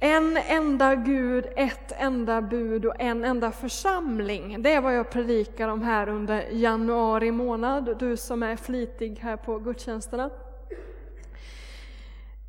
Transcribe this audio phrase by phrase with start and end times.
[0.00, 4.62] En enda Gud, ett enda bud och en enda församling.
[4.62, 9.36] Det är vad jag predikar om här under januari månad, du som är flitig här
[9.36, 10.30] på gudstjänsterna.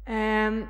[0.05, 0.65] Ehm,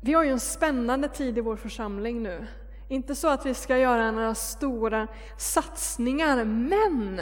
[0.00, 2.46] vi har ju en spännande tid i vår församling nu.
[2.88, 5.06] Inte så att vi ska göra några stora
[5.36, 7.20] satsningar, men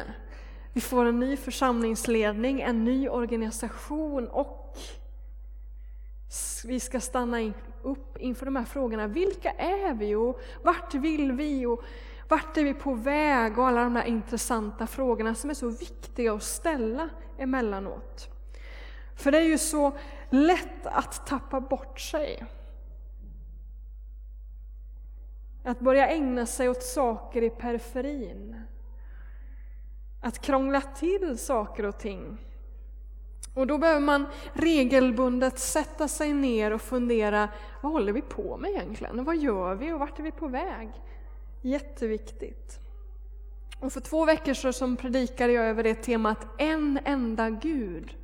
[0.72, 4.78] vi får en ny församlingsledning, en ny organisation och
[6.64, 7.40] vi ska stanna
[7.82, 9.06] upp inför de här frågorna.
[9.06, 11.82] Vilka är vi och vart vill vi och
[12.28, 16.32] vart är vi på väg och alla de här intressanta frågorna som är så viktiga
[16.32, 18.28] att ställa emellanåt.
[19.14, 19.96] För det är ju så
[20.30, 22.44] lätt att tappa bort sig.
[25.64, 28.62] Att börja ägna sig åt saker i periferin.
[30.20, 32.38] Att krångla till saker och ting.
[33.58, 37.48] Och då behöver man regelbundet sätta sig ner och fundera,
[37.82, 39.24] vad håller vi på med egentligen?
[39.24, 40.88] Vad gör vi och vart är vi på väg?
[41.62, 42.78] Jätteviktigt.
[43.80, 48.16] Och för två veckor sedan predikade jag över det temat En enda Gud.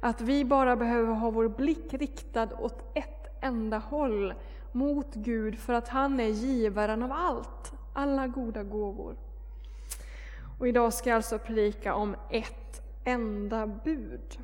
[0.00, 4.34] Att vi bara behöver ha vår blick riktad åt ett enda håll,
[4.72, 9.16] mot Gud, för att han är givaren av allt, alla goda gåvor.
[10.58, 14.38] Och idag ska jag alltså predika om ett enda bud.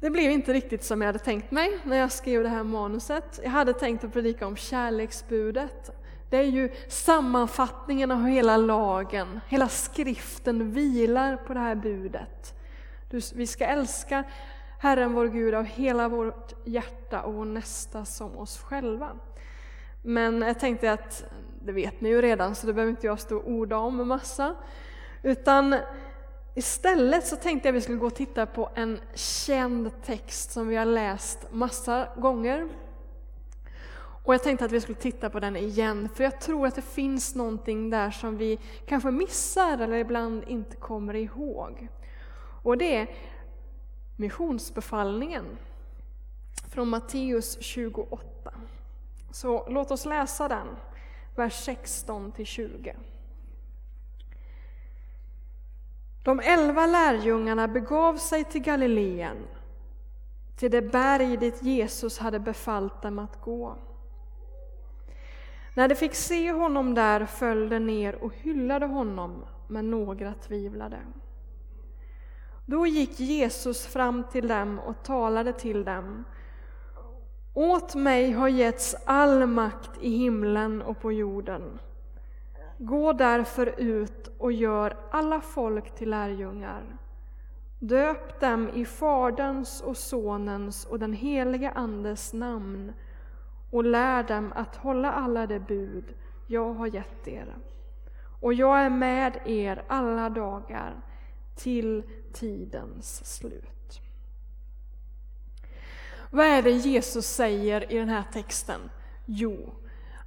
[0.00, 3.40] Det blev inte riktigt som jag hade tänkt mig när jag skrev det här manuset.
[3.42, 5.90] Jag hade tänkt att predika om kärleksbudet.
[6.30, 12.54] Det är ju sammanfattningen av hela lagen, hela skriften vilar på det här budet.
[13.34, 14.24] Vi ska älska
[14.80, 19.08] Herren vår Gud av hela vårt hjärta och vår nästa som oss själva.
[20.02, 21.24] Men jag tänkte att,
[21.64, 24.08] det vet ni ju redan så det behöver inte jag stå och orda om en
[24.08, 24.54] massa.
[25.22, 25.76] Utan
[26.60, 30.68] istället så tänkte jag att vi skulle gå och titta på en känd text som
[30.68, 32.68] vi har läst massa gånger.
[34.24, 36.82] Och jag tänkte att vi skulle titta på den igen, för jag tror att det
[36.82, 41.88] finns någonting där som vi kanske missar eller ibland inte kommer ihåg.
[42.62, 43.08] Och det är
[44.16, 45.44] missionsbefallningen
[46.68, 48.52] från Matteus 28.
[49.30, 50.66] Så låt oss läsa den,
[51.34, 52.96] vers 16 till 20.
[56.30, 59.36] De elva lärjungarna begav sig till Galileen,
[60.56, 63.76] till det berg dit Jesus hade befallt dem att gå.
[65.74, 70.98] När de fick se honom där föll de ner och hyllade honom, men några tvivlade.
[72.66, 76.24] Då gick Jesus fram till dem och talade till dem.
[77.54, 81.78] Åt mig har getts all makt i himlen och på jorden.
[82.82, 86.98] Gå därför ut och gör alla folk till lärjungar.
[87.78, 92.92] Döp dem i Faderns och Sonens och den helige Andes namn
[93.70, 96.14] och lär dem att hålla alla de bud
[96.46, 97.56] jag har gett er.
[98.40, 101.00] Och jag är med er alla dagar
[101.56, 102.02] till
[102.32, 104.00] tidens slut.
[106.30, 108.80] Vad är det Jesus säger i den här texten?
[109.24, 109.74] Jo,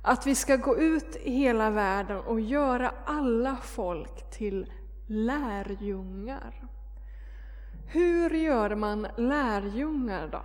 [0.05, 4.71] att vi ska gå ut i hela världen och göra alla folk till
[5.07, 6.63] lärjungar.
[7.85, 10.41] Hur gör man lärjungar då?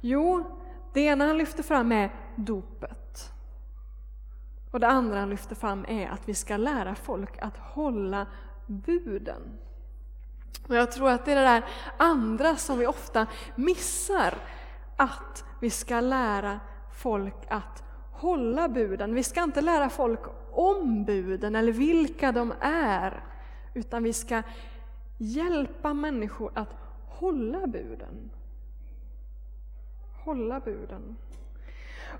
[0.00, 0.44] Jo,
[0.92, 3.32] det ena han lyfter fram är dopet.
[4.70, 8.26] Och det andra han lyfter fram är att vi ska lära folk att hålla
[8.66, 9.58] buden.
[10.68, 11.64] Och jag tror att det är det där
[11.96, 14.34] andra som vi ofta missar,
[14.96, 16.60] att vi ska lära
[16.92, 17.87] folk att
[18.18, 19.14] hålla buden.
[19.14, 20.20] Vi ska inte lära folk
[20.52, 23.24] om buden eller vilka de är,
[23.74, 24.42] utan vi ska
[25.18, 26.74] hjälpa människor att
[27.06, 28.30] hålla buden.
[30.24, 31.16] Hålla buden.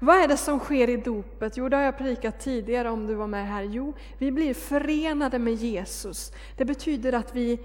[0.00, 1.56] Vad är det som sker i dopet?
[1.56, 3.62] Jo, det har jag predikat tidigare om du var med här.
[3.62, 6.32] Jo, vi blir förenade med Jesus.
[6.56, 7.60] Det betyder att vi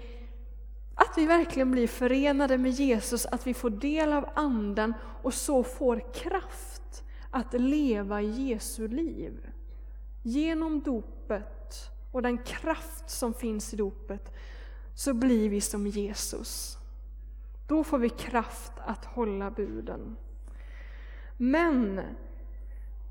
[0.94, 5.62] att vi verkligen blir förenade med Jesus, att vi får del av Anden och så
[5.62, 7.03] får kraft
[7.34, 9.46] att leva Jesu liv.
[10.22, 14.32] Genom dopet och den kraft som finns i dopet
[14.94, 16.78] så blir vi som Jesus.
[17.66, 20.16] Då får vi kraft att hålla buden.
[21.36, 22.00] Men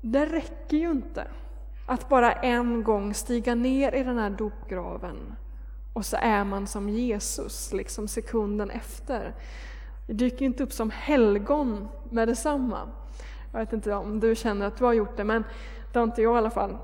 [0.00, 1.28] det räcker ju inte
[1.86, 5.34] att bara en gång stiga ner i den här dopgraven
[5.92, 9.34] och så är man som Jesus liksom sekunden efter.
[10.06, 12.88] Det dyker inte upp som helgon med detsamma.
[13.54, 15.44] Jag vet inte om du känner att du har gjort det, men
[15.92, 16.76] det har inte jag i alla fall.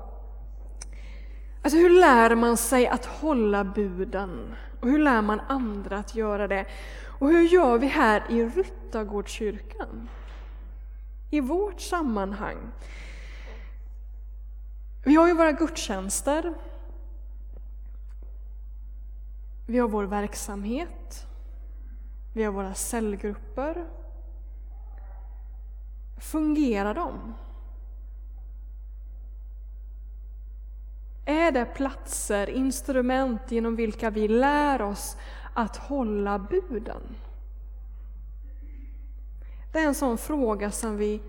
[1.61, 4.55] Alltså hur lär man sig att hålla buden?
[4.79, 6.65] Och hur lär man andra att göra det?
[7.19, 10.09] Och hur gör vi här i Ryttargårdskyrkan?
[11.31, 12.57] i vårt sammanhang.
[15.05, 16.53] Vi har ju våra gudstjänster.
[19.67, 21.27] Vi har vår verksamhet.
[22.33, 23.85] Vi har våra cellgrupper.
[26.21, 27.33] Fungerar de?
[31.25, 35.17] Är det platser, instrument genom vilka vi lär oss
[35.53, 37.01] att hålla buden?
[39.71, 41.21] Det är en sån fråga som vi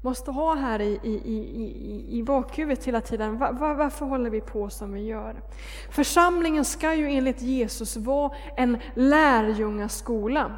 [0.00, 3.38] måste ha här i, i, i, i bakhuvudet hela tiden.
[3.38, 5.42] Var, var, varför håller vi på som vi gör?
[5.90, 10.56] Församlingen ska ju enligt Jesus vara en lärjungaskola.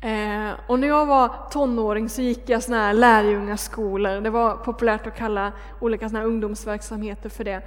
[0.00, 4.20] Eh, och när jag var tonåring så gick jag såna här lärjungaskolor.
[4.20, 7.62] Det var populärt att kalla olika såna ungdomsverksamheter för det.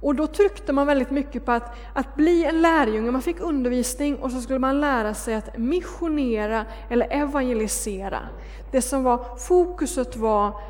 [0.00, 4.16] Och då tryckte man väldigt mycket på att, att bli en lärjunge, man fick undervisning
[4.16, 8.20] och så skulle man lära sig att missionera eller evangelisera.
[8.70, 10.60] Det som var fokuset var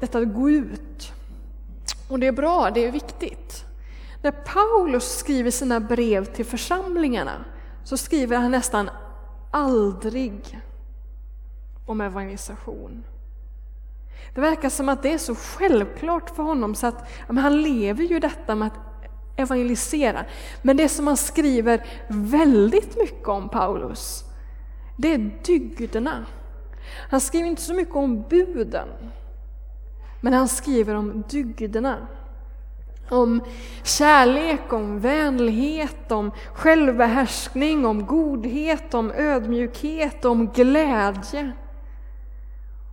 [0.00, 1.12] detta att gå ut.
[2.08, 3.64] Och det är bra, det är viktigt.
[4.22, 7.44] När Paulus skriver sina brev till församlingarna
[7.84, 8.90] så skriver han nästan
[9.54, 10.60] aldrig
[11.84, 13.04] om evangelisation.
[14.34, 18.20] Det verkar som att det är så självklart för honom så att han lever ju
[18.20, 18.78] detta med att
[19.36, 20.24] evangelisera.
[20.62, 24.24] Men det som han skriver väldigt mycket om Paulus,
[24.96, 26.26] det är dygderna.
[27.10, 28.88] Han skriver inte så mycket om buden,
[30.20, 32.06] men han skriver om dygderna.
[33.08, 33.40] Om
[33.82, 41.52] kärlek, om vänlighet, om självbehärskning, om godhet, om ödmjukhet, om glädje.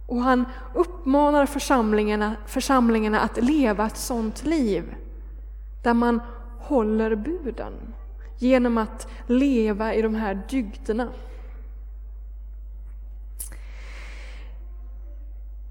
[0.08, 4.96] Och han uppmanar församlingarna, församlingarna att leva ett sådant liv
[5.84, 6.22] där man
[6.60, 7.74] håller buden
[8.38, 11.08] genom att leva i de här dygderna.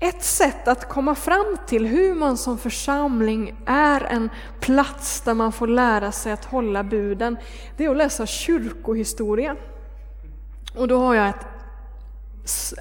[0.03, 4.31] Ett sätt att komma fram till hur man som församling är en
[4.61, 7.37] plats där man får lära sig att hålla buden,
[7.77, 9.57] det är att läsa kyrkohistoria.
[10.75, 11.47] Och då har jag ett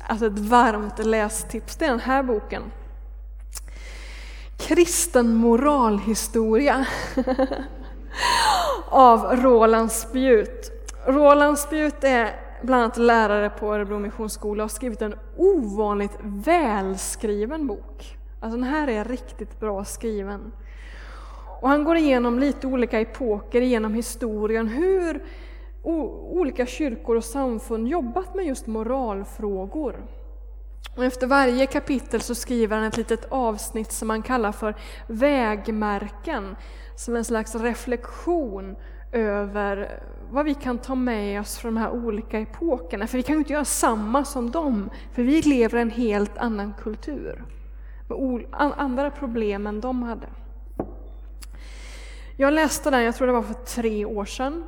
[0.07, 2.63] alltså ett varmt lästips, det är den här boken.
[4.57, 6.85] Kristen moralhistoria
[8.89, 10.71] av Roland Spjut.
[11.07, 18.17] Roland Spjut är bland annat lärare på Örebro Missionsskola har skrivit en ovanligt välskriven bok.
[18.39, 20.51] Alltså den här är riktigt bra skriven.
[21.61, 25.23] Och han går igenom lite olika epoker genom historien, hur
[25.83, 29.95] olika kyrkor och samfund jobbat med just moralfrågor.
[30.97, 34.75] Och efter varje kapitel så skriver han ett litet avsnitt som han kallar för
[35.07, 36.55] vägmärken,
[36.95, 38.75] som en slags reflektion
[39.11, 40.01] över
[40.31, 43.07] vad vi kan ta med oss från de här olika epokerna.
[43.07, 46.37] För vi kan ju inte göra samma som dem, för vi lever i en helt
[46.37, 47.43] annan kultur.
[48.09, 48.45] Med
[48.77, 50.27] andra problem än de hade.
[52.37, 54.63] Jag läste den, jag tror det var för tre år sedan.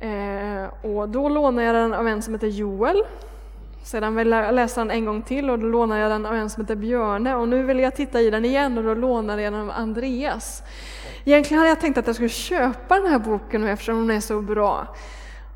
[0.00, 3.02] Eh, och då lånade jag den av en som heter Joel.
[3.82, 6.50] Sedan läste jag läsa den en gång till och då lånade jag den av en
[6.50, 9.52] som heter Björne och nu vill jag titta i den igen och då lånade jag
[9.52, 10.62] den av Andreas.
[11.28, 14.40] Egentligen hade jag tänkt att jag skulle köpa den här boken eftersom den är så
[14.40, 14.94] bra.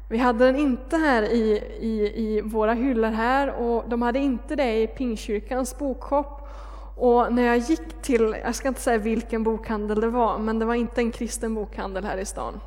[0.08, 4.56] Vi hade den inte här i, i, i våra hyllor här och de hade inte
[4.56, 6.48] det i Pingkyrkans bokshop.
[6.96, 10.64] Och när jag gick till, jag ska inte säga vilken bokhandel det var, men det
[10.64, 12.60] var inte en kristen bokhandel här i stan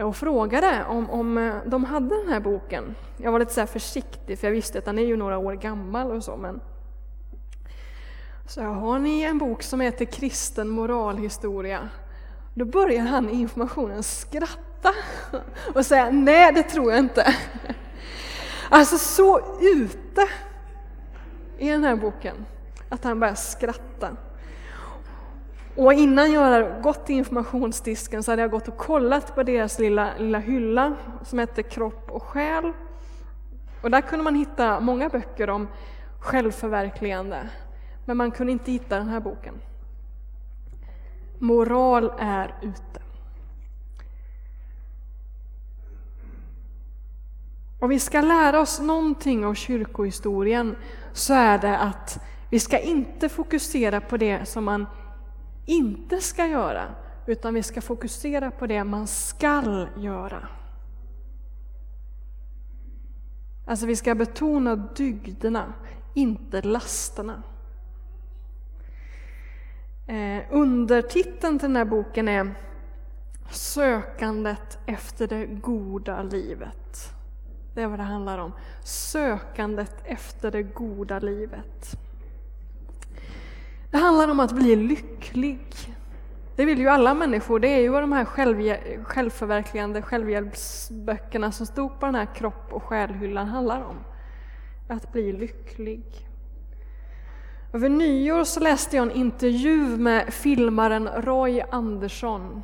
[0.00, 2.94] och frågade om, om de hade den här boken.
[3.16, 6.10] Jag var lite så försiktig för jag visste att den är ju några år gammal
[6.10, 6.36] och så.
[6.36, 6.60] Men...
[8.48, 11.88] Så har ni en bok som heter Kristen moralhistoria?
[12.54, 14.94] Då börjar han i informationen skratta
[15.74, 17.36] och säga nej det tror jag inte.
[18.70, 20.28] Alltså så ute
[21.58, 22.46] i den här boken
[22.88, 24.16] att han börjar skratta.
[25.76, 29.78] Och innan jag hade gått till informationsdisken så hade jag gått och kollat på deras
[29.78, 30.94] lilla, lilla hylla
[31.24, 32.72] som heter Kropp och själ.
[33.82, 35.68] Och där kunde man hitta många böcker om
[36.20, 37.48] självförverkligande,
[38.04, 39.54] men man kunde inte hitta den här boken.
[41.42, 43.02] Moral är ute.
[47.80, 50.76] Om vi ska lära oss någonting av kyrkohistorien
[51.12, 54.86] så är det att vi ska inte fokusera på det som man
[55.66, 56.94] inte ska göra,
[57.26, 60.48] utan vi ska fokusera på det man skall göra.
[63.66, 65.72] Alltså vi ska betona dygderna,
[66.14, 67.42] inte lasterna.
[70.06, 72.54] Eh, undertiteln till den här boken är
[73.50, 77.14] Sökandet efter det goda livet.
[77.74, 78.52] Det är vad det handlar om.
[78.84, 81.98] Sökandet efter det goda livet.
[83.90, 85.66] Det handlar om att bli lycklig.
[86.56, 87.60] Det vill ju alla människor.
[87.60, 88.24] Det är ju vad de här
[89.04, 93.96] självförverkligande självhjälpsböckerna som stod på den här kropp och själhyllan handlar om.
[94.88, 96.28] Att bli lycklig.
[97.74, 102.62] Över nyår så läste jag en intervju med filmaren Roy Andersson.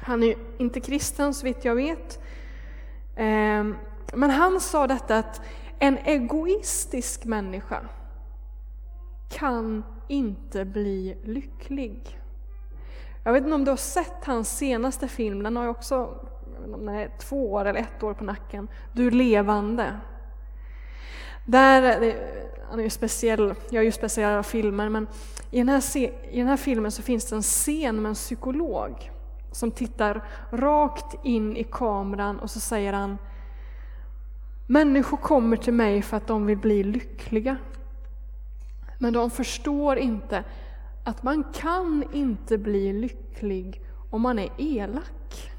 [0.00, 2.22] Han är inte kristen så vitt jag vet.
[3.16, 3.76] Ehm,
[4.14, 5.40] men han sa detta att
[5.78, 7.80] en egoistisk människa
[9.30, 12.20] kan inte bli lycklig.
[13.24, 16.28] Jag vet inte om du har sett hans senaste film, den har ju också
[16.78, 18.68] nej, två år eller ett år på nacken.
[18.92, 20.00] Du levande.
[21.46, 22.14] Där, eh,
[22.70, 25.06] han är ju speciell, jag är ju speciell av filmer, men
[25.50, 25.96] i den, här,
[26.30, 29.10] i den här filmen så finns det en scen med en psykolog
[29.52, 33.18] som tittar rakt in i kameran och så säger han
[34.68, 37.56] Människor kommer till mig för att de vill bli lyckliga.
[38.98, 40.44] Men de förstår inte
[41.04, 45.50] att man kan inte bli lycklig om man är elak.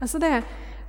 [0.00, 0.42] Alltså det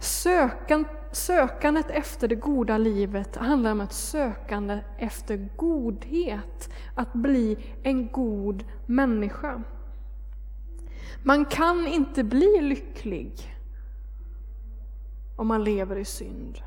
[0.04, 8.08] sökan, sökandet efter det goda livet handlar om ett sökande efter godhet, att bli en
[8.08, 9.64] god människa.
[11.24, 13.56] Man kan inte bli lycklig
[15.36, 16.60] om man lever i synd.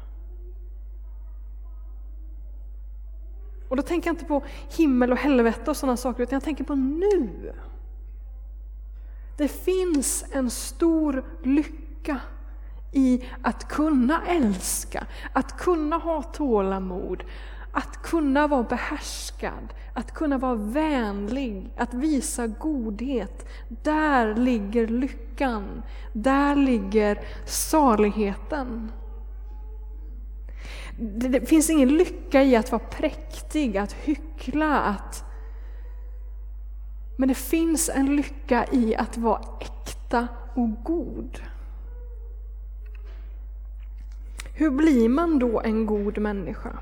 [3.68, 4.42] Och då tänker jag inte på
[4.76, 7.52] himmel och helvete och sådana saker, utan jag tänker på nu.
[9.36, 12.20] Det finns en stor lycka
[12.96, 17.24] i att kunna älska, att kunna ha tålamod,
[17.72, 23.48] att kunna vara behärskad, att kunna vara vänlig, att visa godhet.
[23.68, 28.92] Där ligger lyckan, där ligger saligheten.
[30.98, 35.24] Det, det finns ingen lycka i att vara präktig, att hyckla, att...
[37.18, 41.40] Men det finns en lycka i att vara äkta och god.
[44.58, 46.78] Hur blir man då en god människa?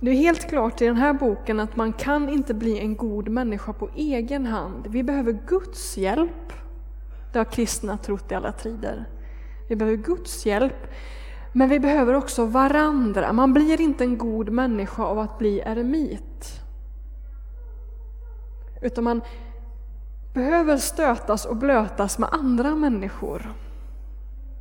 [0.00, 3.28] Det är helt klart i den här boken att man kan inte bli en god
[3.28, 4.86] människa på egen hand.
[4.86, 6.52] Vi behöver Guds hjälp.
[7.32, 9.04] Det har kristna trott i alla tider.
[9.68, 10.86] Vi behöver Guds hjälp.
[11.52, 13.32] Men vi behöver också varandra.
[13.32, 16.60] Man blir inte en god människa av att bli eremit.
[18.82, 19.20] Utan man
[20.34, 23.54] behöver stötas och blötas med andra människor.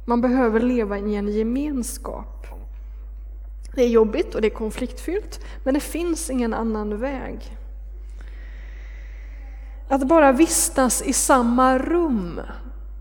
[0.10, 2.48] Man behöver leva i en gemenskap.
[3.76, 7.58] Det är jobbigt och det är konfliktfyllt, men det finns ingen annan väg.
[9.88, 12.42] Att bara vistas i samma rum,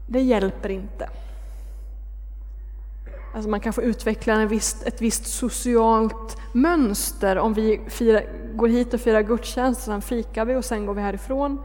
[0.07, 1.09] det hjälper inte.
[3.35, 8.69] Alltså man kan få utveckla en viss, ett visst socialt mönster om vi firar, går
[8.69, 11.59] hit och firar gudstjänst, sen fikar vi och sen går vi härifrån.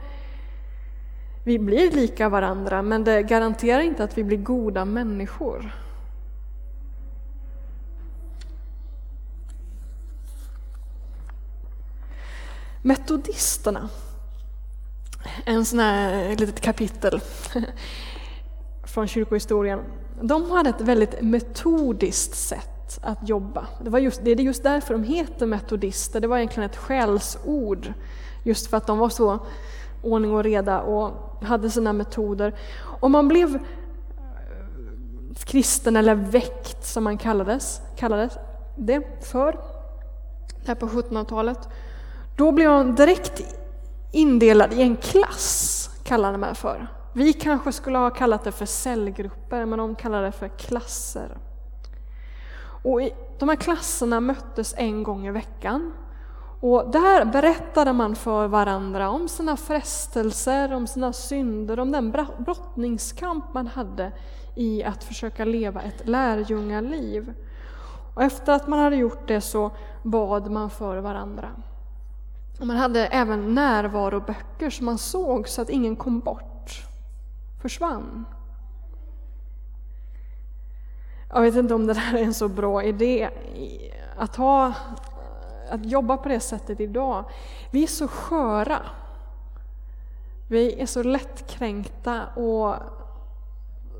[1.43, 5.75] Vi blir lika varandra, men det garanterar inte att vi blir goda människor.
[12.81, 13.89] Metodisterna,
[15.45, 17.21] en sån här eh, litet kapitel
[18.83, 19.79] från kyrkohistorien,
[20.21, 23.67] de hade ett väldigt metodiskt sätt att jobba.
[23.83, 27.93] Det, var just, det är just därför de heter metodister, det var egentligen ett skällsord.
[28.43, 29.45] Just för att de var så
[30.01, 31.11] ordning och reda och
[31.43, 32.55] hade sina metoder.
[33.01, 33.61] Och man blev eh,
[35.43, 38.37] kristen eller väckt som man kallades, kallades
[38.75, 39.59] det för,
[40.65, 41.69] där på 1700-talet.
[42.37, 43.41] Då blev man direkt
[44.11, 46.87] indelad i en klass, kallade man för.
[47.13, 51.37] Vi kanske skulle ha kallat det för cellgrupper, men de kallade det för klasser.
[52.83, 53.01] Och
[53.39, 55.93] de här klasserna möttes en gång i veckan.
[56.61, 63.53] Och där berättade man för varandra om sina frestelser, om sina synder, om den brottningskamp
[63.53, 64.11] man hade
[64.55, 67.33] i att försöka leva ett lärjungaliv.
[68.15, 69.71] Och efter att man hade gjort det så
[70.03, 71.49] bad man för varandra.
[72.59, 76.85] Och man hade även närvaroböcker som man såg så att ingen kom bort,
[77.61, 78.25] försvann.
[81.33, 83.29] Jag vet inte om det där är en så bra idé
[84.17, 84.73] att, ha,
[85.71, 87.25] att jobba på det sättet idag.
[87.71, 88.79] Vi är så sköra.
[90.47, 92.75] Vi är så lättkränkta och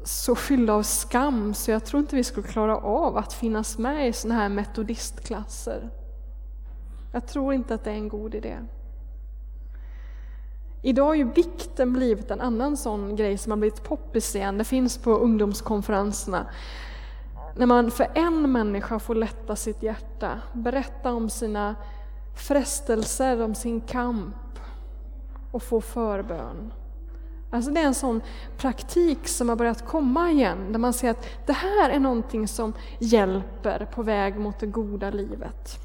[0.03, 4.07] så fyllda av skam så jag tror inte vi skulle klara av att finnas med
[4.07, 5.89] i sådana här metodistklasser.
[7.11, 8.57] Jag tror inte att det är en god idé.
[10.81, 14.57] Idag har ju bikten blivit en annan sån grej som har blivit poppis igen.
[14.57, 16.45] Det finns på ungdomskonferenserna.
[17.55, 21.75] När man för en människa får lätta sitt hjärta, berätta om sina
[22.35, 24.35] frestelser, om sin kamp
[25.51, 26.73] och få förbön.
[27.51, 28.21] Alltså det är en sån
[28.57, 32.73] praktik som har börjat komma igen, där man ser att det här är någonting som
[32.99, 35.79] hjälper på väg mot det goda livet.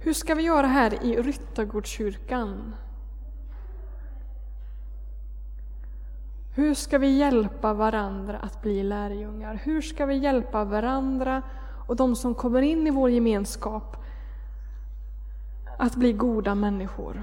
[0.00, 2.74] Hur ska vi göra här i Ryttargårdskyrkan?
[6.54, 9.60] Hur ska vi hjälpa varandra att bli lärjungar?
[9.64, 11.42] Hur ska vi hjälpa varandra
[11.86, 13.96] och de som kommer in i vår gemenskap
[15.78, 17.22] att bli goda människor?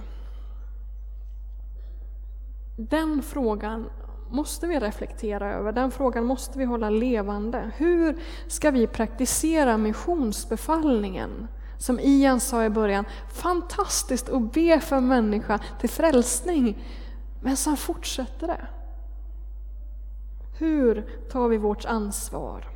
[2.77, 3.89] Den frågan
[4.29, 7.71] måste vi reflektera över, den frågan måste vi hålla levande.
[7.77, 8.17] Hur
[8.48, 11.48] ska vi praktisera missionsbefallningen?
[11.77, 16.83] Som Ian sa i början, fantastiskt att be för människa till frälsning,
[17.41, 18.67] men sen fortsätter det.
[20.60, 22.68] Hur tar vi vårt ansvar?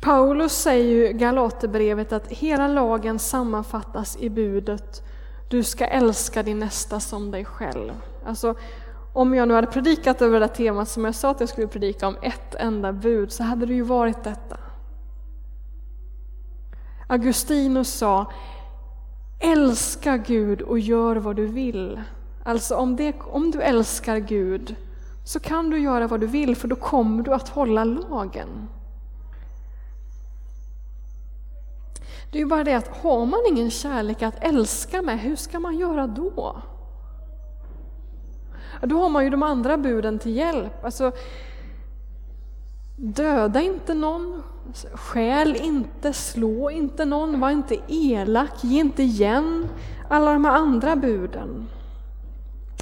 [0.00, 5.02] Paulus säger ju i Galaterbrevet att hela lagen sammanfattas i budet
[5.48, 7.92] du ska älska din nästa som dig själv.
[8.26, 8.54] Alltså,
[9.12, 12.08] om jag nu hade predikat över det temat som jag sa att jag skulle predika
[12.08, 14.56] om ett enda bud så hade det ju varit detta.
[17.08, 18.32] Augustinus sa
[19.40, 22.00] Älska Gud och gör vad du vill.
[22.44, 24.76] Alltså om, det, om du älskar Gud
[25.26, 28.68] så kan du göra vad du vill för då kommer du att hålla lagen.
[32.32, 35.60] Det är ju bara det att har man ingen kärlek att älska med, hur ska
[35.60, 36.62] man göra då?
[38.82, 40.84] Då har man ju de andra buden till hjälp.
[40.84, 41.12] Alltså,
[42.96, 44.42] döda inte någon,
[44.92, 49.68] skäl inte, slå inte någon, var inte elak, ge inte igen.
[50.08, 51.68] Alla de här andra buden.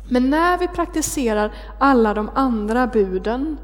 [0.08, 3.56] Men när vi praktiserar alla de andra buden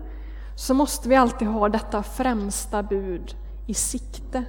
[0.57, 4.45] så måste vi alltid ha detta främsta bud i sikte.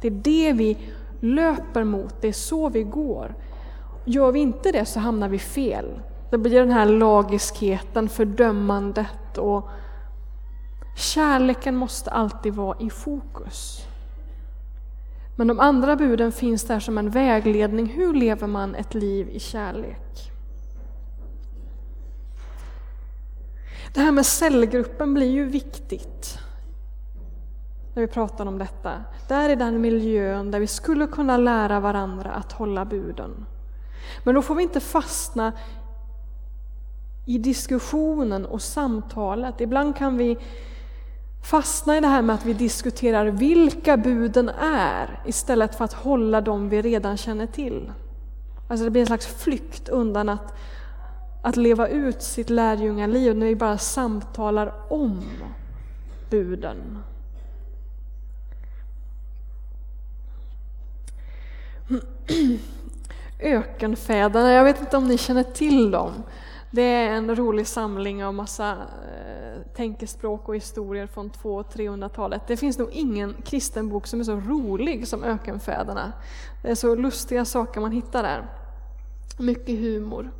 [0.00, 0.78] Det är det vi
[1.20, 3.34] löper mot, det är så vi går.
[4.04, 6.00] Gör vi inte det så hamnar vi fel.
[6.30, 9.68] Det blir den här lagiskheten, fördömandet och
[10.96, 13.86] kärleken måste alltid vara i fokus.
[15.36, 17.86] Men de andra buden finns där som en vägledning.
[17.86, 20.32] Hur lever man ett liv i kärlek?
[23.94, 26.38] Det här med cellgruppen blir ju viktigt
[27.94, 29.04] när vi pratar om detta.
[29.28, 33.46] Där är den miljön där vi skulle kunna lära varandra att hålla buden.
[34.24, 35.52] Men då får vi inte fastna
[37.26, 39.60] i diskussionen och samtalet.
[39.60, 40.38] Ibland kan vi
[41.42, 46.40] fastna i det här med att vi diskuterar vilka buden är istället för att hålla
[46.40, 47.92] dem vi redan känner till.
[48.68, 50.54] Alltså det blir en slags flykt undan att,
[51.42, 55.22] att leva ut sitt lärjungaliv när vi bara samtalar om
[56.30, 56.98] buden.
[63.40, 66.12] Ökenfäderna, jag vet inte om ni känner till dem.
[66.70, 72.42] Det är en rolig samling av massa eh, tänkespråk och historier från 200 300-talet.
[72.46, 76.12] Det finns nog ingen kristen bok som är så rolig som Ökenfäderna.
[76.62, 78.46] Det är så lustiga saker man hittar där.
[79.38, 80.30] Mycket humor.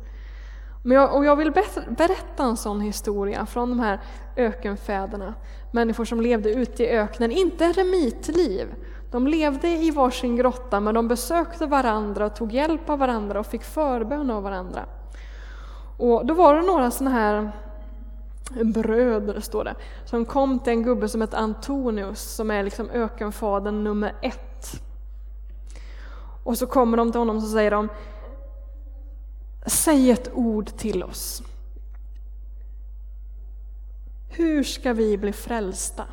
[0.81, 1.51] Men jag, och jag vill
[1.87, 3.99] berätta en sån historia från de här
[4.35, 5.33] ökenfäderna.
[5.71, 8.67] Människor som levde ute i öknen, inte remitliv,
[9.11, 13.45] de levde i varsin grotta men de besökte varandra och tog hjälp av varandra och
[13.45, 14.85] fick förbön av varandra.
[15.97, 17.51] Och då var det några sådana här
[18.63, 23.83] bröder, står det, som kom till en gubbe som heter Antonius som är liksom ökenfadern
[23.83, 24.81] nummer ett.
[26.43, 27.89] Och så kommer de till honom och säger de
[29.65, 31.43] Säg ett ord till oss.
[34.29, 36.03] Hur ska vi bli frälsta?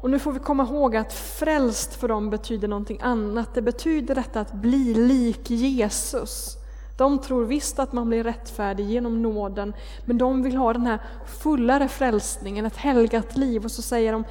[0.00, 3.54] Och nu får vi komma ihåg att frälst för dem betyder någonting annat.
[3.54, 6.56] Det betyder detta att bli lik Jesus.
[6.96, 10.98] De tror visst att man blir rättfärdig genom nåden, men de vill ha den här
[11.26, 13.64] fullare frälsningen, ett helgat liv.
[13.64, 14.24] Och så säger de,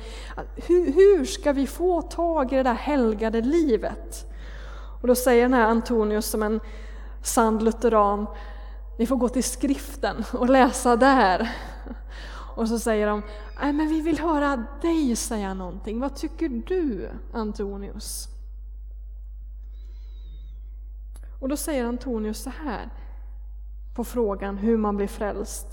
[0.55, 4.25] hur, hur ska vi få tag i det där helgade livet?
[5.01, 6.59] Och då säger den här Antonius som en
[7.25, 8.27] sann lutheran,
[8.99, 11.51] ni får gå till skriften och läsa där.
[12.55, 13.21] Och så säger de,
[13.61, 15.99] nej men vi vill höra dig säga någonting.
[15.99, 18.27] Vad tycker du Antonius?
[21.39, 22.89] Och då säger Antonius så här
[23.95, 25.67] på frågan hur man blir frälst.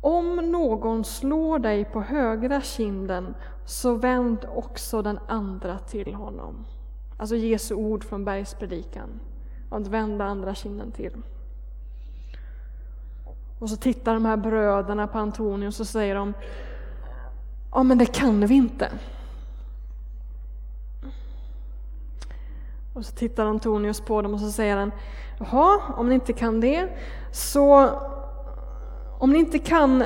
[0.00, 3.34] Om någon slår dig på högra kinden
[3.66, 6.64] så vänd också den andra till honom.
[7.18, 9.20] Alltså Jesu ord från bergspredikan
[9.70, 11.12] att vända andra kinden till.
[13.58, 16.34] Och så tittar de här bröderna på Antonius och säger de,
[17.72, 18.90] ja men det kan vi inte.
[22.92, 24.92] Och så tittar Antonius på dem och så säger han,
[25.38, 26.88] jaha, om ni inte kan det,
[27.32, 27.90] så
[29.18, 30.04] om ni inte kan,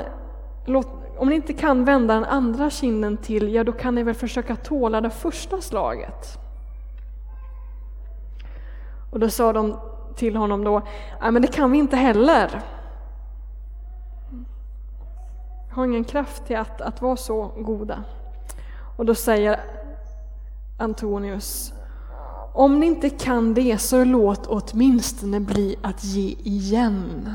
[1.17, 4.57] om ni inte kan vända den andra kinden till, ja då kan ni väl försöka
[4.57, 6.39] tåla det första slaget.
[9.11, 9.77] Och då sa de
[10.17, 10.83] till honom då,
[11.21, 12.63] nej men det kan vi inte heller.
[15.69, 18.05] Jag har ingen kraft till att, att vara så goda.
[18.97, 19.61] Och då säger
[20.77, 21.73] Antonius,
[22.53, 27.33] om ni inte kan det så låt åtminstone bli att ge igen.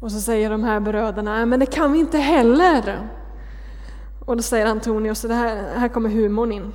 [0.00, 3.08] Och så säger de här bröderna, men det kan vi inte heller.
[4.24, 6.72] Och då säger Antonius, det här, här kommer humorn in.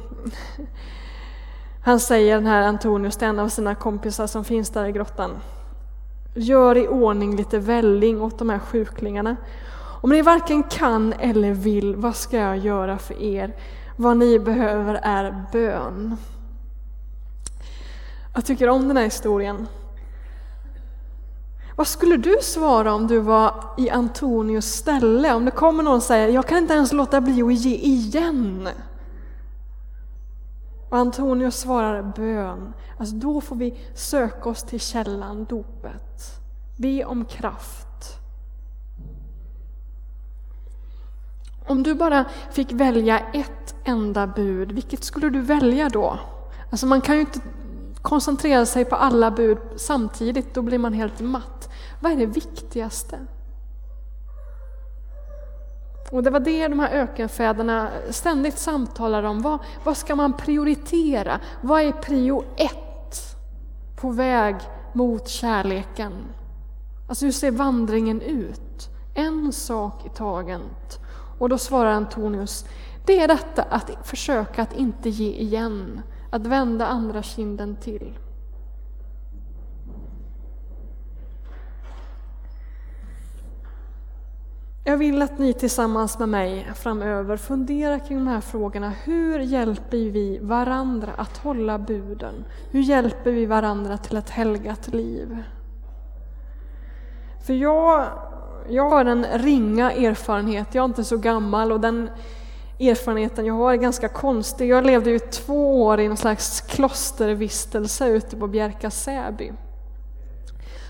[1.84, 5.32] Han säger den här Antonius till en av sina kompisar som finns där i grottan.
[6.36, 9.36] Gör i ordning lite välling åt de här sjuklingarna.
[10.02, 13.56] Om ni varken kan eller vill, vad ska jag göra för er?
[13.98, 16.18] Vad ni behöver är bön.
[18.34, 19.68] Jag tycker om den här historien.
[21.76, 25.34] Vad skulle du svara om du var i Antonius ställe?
[25.34, 28.70] Om det kommer någon och säger, jag kan inte ens låta bli att ge igen.
[30.92, 32.74] Och Antonius svarar bön.
[32.98, 36.40] Alltså då får vi söka oss till källan, dopet.
[36.78, 37.88] Be om kraft.
[41.68, 46.20] Om du bara fick välja ett enda bud, vilket skulle du välja då?
[46.72, 47.40] Alltså man kan ju inte
[48.02, 51.70] koncentrera sig på alla bud samtidigt, då blir man helt matt.
[52.00, 53.20] Vad är det viktigaste?
[56.12, 59.42] Och det var det de här ökenfäderna ständigt samtalade om.
[59.42, 61.40] Vad, vad ska man prioritera?
[61.62, 63.38] Vad är prio ett
[64.02, 64.56] på väg
[64.94, 66.14] mot kärleken?
[67.10, 68.90] Alltså hur ser vandringen ut?
[69.16, 71.00] En sak i taget.
[71.40, 72.66] Och då svarar Antonius,
[73.06, 78.14] det är detta att försöka att inte ge igen, att vända andra kinden till.
[84.92, 88.90] Jag vill att ni tillsammans med mig framöver funderar kring de här frågorna.
[88.90, 92.46] Hur hjälper vi varandra att hålla buden?
[92.72, 95.38] Hur hjälper vi varandra till ett helgat liv?
[97.46, 98.06] För jag,
[98.70, 102.10] jag har en ringa erfarenhet, jag är inte så gammal och den
[102.80, 104.70] erfarenheten jag har är ganska konstig.
[104.70, 109.52] Jag levde ju två år i någon slags klostervistelse ute på Bjärka Säby.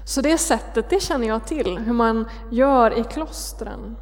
[0.04, 3.96] Så det sättet, det känner jag till, hur man gör i klostren.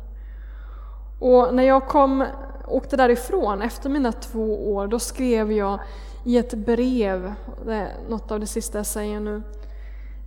[1.19, 2.25] Och när jag kom,
[2.67, 5.79] åkte därifrån efter mina två år, då skrev jag
[6.25, 7.33] i ett brev,
[7.65, 9.41] det är något av det sista jag säger nu,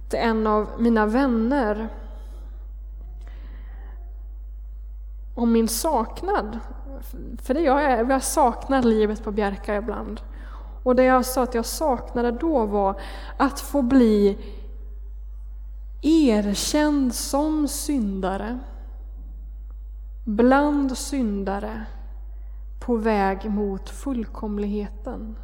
[0.09, 1.89] till en av mina vänner
[5.35, 6.59] om min saknad.
[7.43, 10.21] För det gör jag, jag saknar livet på Bjärka ibland.
[10.83, 13.01] Och det jag sa att jag saknade då var
[13.37, 14.39] att få bli
[16.03, 18.59] erkänd som syndare,
[20.25, 21.85] bland syndare,
[22.81, 25.37] på väg mot fullkomligheten.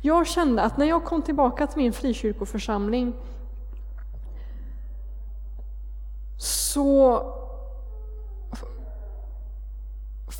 [0.00, 3.12] Jag kände att när jag kom tillbaka till min frikyrkoförsamling
[6.36, 7.22] så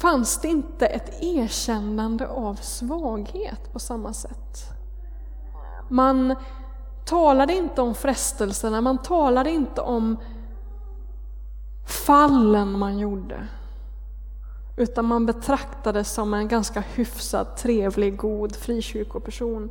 [0.01, 4.71] fanns det inte ett erkännande av svaghet på samma sätt.
[5.89, 6.35] Man
[7.05, 10.17] talade inte om frestelserna, man talade inte om
[11.87, 13.47] fallen man gjorde.
[14.77, 19.71] Utan man betraktades som en ganska hyfsad, trevlig, god frikyrkoperson.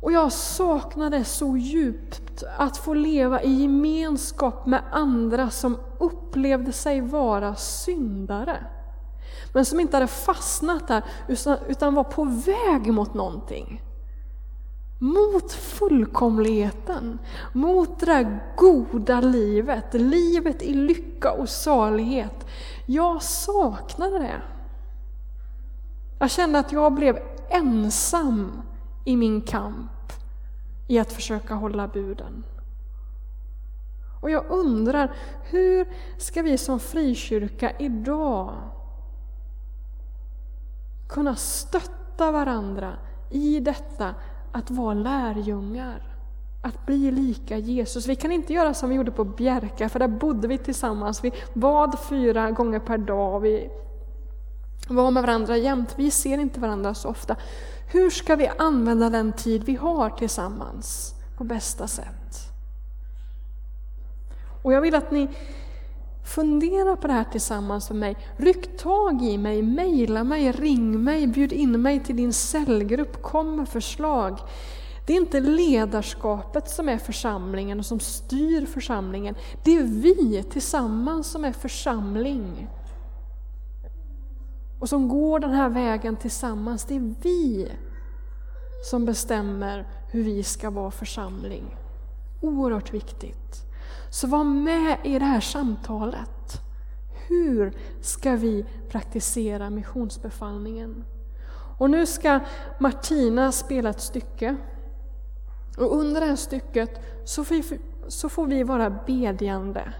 [0.00, 7.00] Och jag saknade så djupt att få leva i gemenskap med andra som upplevde sig
[7.00, 8.66] vara syndare.
[9.52, 11.04] Men som inte hade fastnat där
[11.68, 13.82] utan var på väg mot någonting.
[14.98, 17.18] Mot fullkomligheten,
[17.52, 22.46] mot det där goda livet, livet i lycka och salighet.
[22.86, 24.42] Jag saknade det.
[26.18, 28.62] Jag kände att jag blev ensam
[29.04, 30.12] i min kamp
[30.86, 32.44] i att försöka hålla buden.
[34.20, 38.54] Och jag undrar, hur ska vi som frikyrka idag
[41.08, 42.92] kunna stötta varandra
[43.30, 44.14] i detta
[44.56, 46.02] att vara lärjungar,
[46.62, 48.06] att bli lika Jesus.
[48.06, 51.24] Vi kan inte göra som vi gjorde på Bjärka, för där bodde vi tillsammans.
[51.24, 53.40] Vi bad fyra gånger per dag.
[53.40, 53.70] Vi
[54.88, 55.94] var med varandra jämt.
[55.96, 57.36] Vi ser inte varandra så ofta.
[57.92, 62.52] Hur ska vi använda den tid vi har tillsammans på bästa sätt?
[64.62, 65.28] Och jag vill att ni
[66.26, 68.16] Fundera på det här tillsammans med mig.
[68.36, 73.56] Ryck tag i mig, mejla mig, ring mig, bjud in mig till din cellgrupp, kom
[73.56, 74.38] med förslag.
[75.06, 79.34] Det är inte ledarskapet som är församlingen och som styr församlingen.
[79.64, 82.68] Det är vi tillsammans som är församling.
[84.80, 86.84] Och som går den här vägen tillsammans.
[86.84, 87.72] Det är vi
[88.90, 91.76] som bestämmer hur vi ska vara församling.
[92.40, 93.65] Oerhört viktigt.
[94.16, 96.62] Så var med i det här samtalet.
[97.28, 101.04] Hur ska vi praktisera missionsbefallningen?
[101.78, 102.40] Och nu ska
[102.78, 104.56] Martina spela ett stycke.
[105.78, 106.90] Och under det här stycket
[107.24, 109.92] så får vi, så får vi vara bedjande.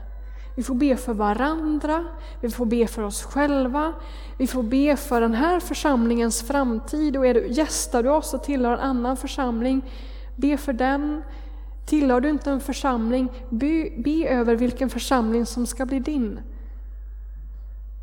[0.57, 2.05] Vi får be för varandra,
[2.40, 3.92] vi får be för oss själva,
[4.38, 7.16] vi får be för den här församlingens framtid.
[7.16, 9.85] Och är du, gästar du oss och tillhör en annan församling,
[10.37, 11.22] be för den.
[11.87, 16.40] Tillhör du inte en församling, be, be över vilken församling som ska bli din.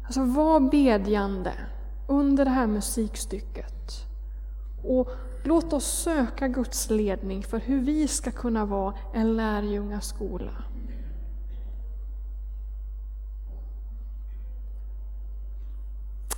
[0.03, 1.53] Alltså var bedjande
[2.07, 4.07] under det här musikstycket.
[4.83, 5.09] Och
[5.43, 10.63] låt oss söka Guds ledning för hur vi ska kunna vara en lärjungaskola.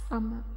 [0.09, 0.54] Amen.